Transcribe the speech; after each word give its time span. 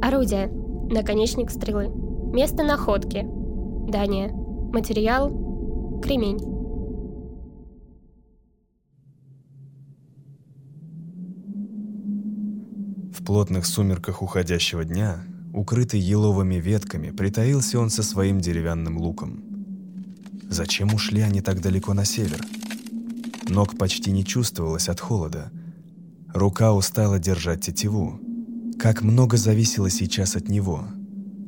Орудие. 0.00 0.48
Наконечник 0.90 1.50
стрелы. 1.50 1.88
Место 2.32 2.62
находки. 2.62 3.26
Дания. 3.90 4.30
Материал. 4.72 5.28
Кремень. 6.02 6.38
В 13.12 13.24
плотных 13.24 13.66
сумерках 13.66 14.22
уходящего 14.22 14.84
дня, 14.84 15.24
укрытый 15.52 16.00
еловыми 16.00 16.54
ветками, 16.54 17.10
притаился 17.10 17.80
он 17.80 17.90
со 17.90 18.02
своим 18.02 18.40
деревянным 18.40 18.98
луком. 18.98 19.42
Зачем 20.48 20.94
ушли 20.94 21.22
они 21.22 21.40
так 21.40 21.60
далеко 21.60 21.92
на 21.92 22.04
север? 22.04 22.40
Ног 23.48 23.76
почти 23.76 24.12
не 24.12 24.24
чувствовалось 24.24 24.88
от 24.88 25.00
холода. 25.00 25.50
Рука 26.32 26.72
устала 26.72 27.18
держать 27.18 27.62
тетиву. 27.62 28.20
Как 28.78 29.02
много 29.02 29.36
зависело 29.36 29.90
сейчас 29.90 30.36
от 30.36 30.48
него, 30.48 30.84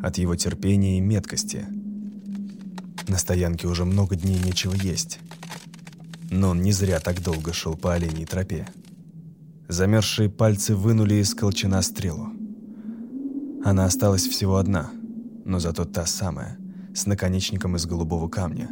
от 0.03 0.19
его 0.19 0.35
терпения 0.35 0.99
и 0.99 1.01
меткости. 1.01 1.65
На 3.07 3.19
стоянке 3.19 3.69
уже 3.69 3.85
много 3.85 4.17
дней 4.17 4.41
нечего 4.43 4.75
есть. 4.75 5.21
Но 6.29 6.49
он 6.51 6.63
не 6.63 6.73
зря 6.73 6.99
так 6.99 7.23
долго 7.23 7.53
шел 7.53 7.77
по 7.77 7.95
оленей 7.95 8.27
тропе. 8.27 8.67
Замерзшие 9.69 10.29
пальцы 10.29 10.75
вынули 10.75 11.15
из 11.15 11.33
колчана 11.33 11.83
стрелу. 11.83 12.31
Она 13.65 13.85
осталась 13.85 14.27
всего 14.27 14.57
одна, 14.57 14.91
но 15.45 15.61
зато 15.61 15.85
та 15.85 16.07
самая, 16.07 16.59
с 16.97 17.07
наконечником 17.07 17.77
из 17.77 17.87
голубого 17.87 18.29
камня. 18.29 18.69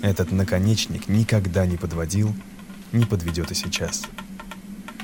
Этот 0.00 0.32
наконечник 0.32 1.06
никогда 1.06 1.66
не 1.66 1.76
подводил, 1.76 2.32
не 2.92 3.04
подведет 3.04 3.50
и 3.50 3.54
сейчас. 3.54 4.04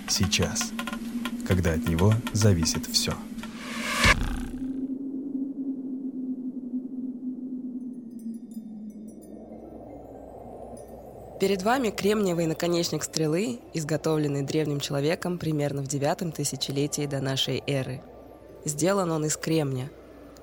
Сейчас 0.09 0.73
когда 1.49 1.73
от 1.73 1.89
него 1.89 2.13
зависит 2.35 2.87
все. 2.87 3.15
Перед 11.41 11.63
вами 11.63 11.91
кремниевый 11.91 12.47
наконечник 12.47 13.03
стрелы, 13.03 13.61
изготовленный 13.73 14.43
древним 14.43 14.81
человеком 14.81 15.39
примерно 15.39 15.83
в 15.83 15.87
девятом 15.87 16.33
тысячелетии 16.33 17.07
до 17.07 17.21
нашей 17.21 17.63
эры. 17.67 18.03
Сделан 18.65 19.11
он 19.13 19.25
из 19.25 19.37
кремня, 19.37 19.89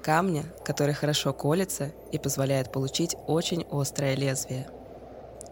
камня, 0.01 0.45
который 0.63 0.95
хорошо 0.95 1.33
колется 1.33 1.91
и 2.11 2.17
позволяет 2.17 2.71
получить 2.71 3.15
очень 3.27 3.65
острое 3.69 4.15
лезвие. 4.15 4.67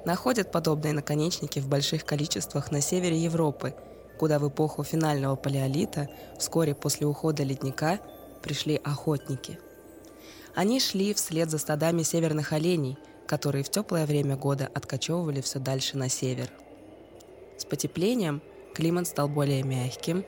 Находят 0.05 0.51
подобные 0.51 0.93
наконечники 0.93 1.59
в 1.59 1.67
больших 1.67 2.05
количествах 2.05 2.71
на 2.71 2.81
севере 2.81 3.17
Европы– 3.17 3.75
куда 4.17 4.39
в 4.39 4.47
эпоху 4.47 4.83
финального 4.83 5.35
палеолита, 5.35 6.09
вскоре 6.37 6.75
после 6.75 7.07
ухода 7.07 7.43
ледника, 7.43 7.99
пришли 8.41 8.79
охотники. 8.83 9.59
Они 10.55 10.79
шли 10.79 11.13
вслед 11.13 11.49
за 11.49 11.57
стадами 11.57 12.03
северных 12.03 12.53
оленей, 12.53 12.97
которые 13.27 13.63
в 13.63 13.69
теплое 13.69 14.05
время 14.05 14.35
года 14.35 14.69
откачевывали 14.73 15.41
все 15.41 15.59
дальше 15.59 15.97
на 15.97 16.09
север. 16.09 16.49
С 17.57 17.65
потеплением 17.65 18.41
климат 18.75 19.07
стал 19.07 19.27
более 19.27 19.63
мягким, 19.63 20.23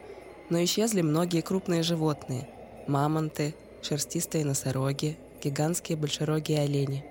но 0.49 0.63
исчезли 0.63 1.01
многие 1.01 1.41
крупные 1.41 1.83
животные– 1.83 2.49
мамонты, 2.87 3.55
шерстистые 3.81 4.45
носороги, 4.45 5.17
гигантские 5.43 5.97
большерогие 5.97 6.61
олени. 6.61 7.05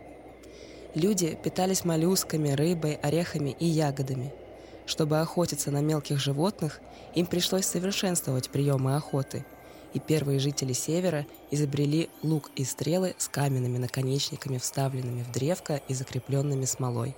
Люди 0.95 1.39
питались 1.43 1.85
моллюсками, 1.85 2.51
рыбой, 2.51 2.95
орехами 2.95 3.57
и 3.59 3.67
ягодами– 3.67 4.33
чтобы 4.87 5.21
охотиться 5.21 5.71
на 5.71 5.81
мелких 5.81 6.19
животных, 6.19 6.81
им 7.15 7.27
пришлось 7.27 7.67
совершенствовать 7.67 8.51
приемы 8.51 8.97
охоты, 8.97 9.45
и 9.93 10.01
первые 10.01 10.41
жители 10.41 10.73
Севера 10.73 11.27
изобрели 11.51 12.11
лук 12.23 12.51
и 12.57 12.65
стрелы 12.65 13.15
с 13.17 13.29
каменными 13.29 13.79
наконечниками, 13.79 14.59
вставленными 14.59 15.23
в 15.23 15.33
древко 15.33 15.81
и 15.89 15.95
закрепленными 15.95 16.65
смолой. 16.65 17.15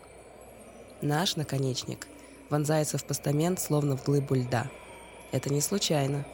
Наш 1.00 1.36
наконечник 1.36 2.06
вонзается 2.50 2.98
в 2.98 3.04
постамент, 3.04 3.60
словно 3.60 3.96
в 3.96 4.04
глыбу 4.04 4.34
льда. 4.34 4.70
Это 5.32 5.52
не 5.52 5.60
случайно. 5.60 6.24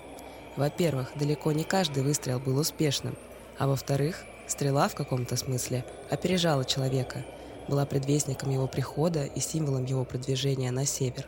Во-первых, 0.56 1.12
далеко 1.16 1.52
не 1.52 1.64
каждый 1.64 2.02
выстрел 2.02 2.38
был 2.38 2.58
успешным, 2.58 3.16
а 3.58 3.66
во-вторых, 3.66 4.24
стрела 4.48 4.88
в 4.88 4.94
каком-то 4.94 5.36
смысле 5.36 5.84
опережала 6.10 6.64
человека– 6.64 7.24
была 7.68 7.86
предвестником 7.86 8.50
его 8.50 8.66
прихода 8.66 9.24
и 9.24 9.40
символом 9.40 9.84
его 9.84 10.04
продвижения 10.04 10.70
на 10.70 10.84
север. 10.84 11.26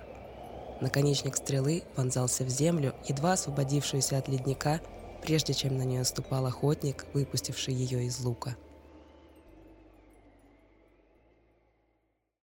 Наконечник 0.81 1.37
стрелы 1.37 1.83
вонзался 1.97 2.45
в 2.45 2.49
землю, 2.49 2.95
едва 3.07 3.33
освободившуюся 3.33 4.19
от 4.19 4.29
ледника, 4.29 4.81
прежде 5.23 5.55
чем 5.55 5.79
на 5.79 5.83
нее 5.83 6.05
ступал 6.05 6.47
охотник, 6.47 7.07
выпустивший 7.15 7.75
ее 7.75 8.05
из 8.05 8.21
лука. 8.21 8.57